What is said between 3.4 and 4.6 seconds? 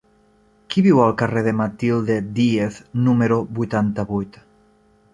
vuitanta-vuit?